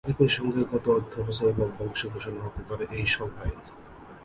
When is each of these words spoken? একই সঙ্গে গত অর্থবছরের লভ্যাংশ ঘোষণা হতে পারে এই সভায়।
একই 0.07 0.29
সঙ্গে 0.29 0.61
গত 0.71 0.85
অর্থবছরের 0.89 1.55
লভ্যাংশ 1.59 2.01
ঘোষণা 2.13 2.41
হতে 2.45 2.61
পারে 2.69 2.83
এই 2.97 3.07
সভায়। 3.15 3.53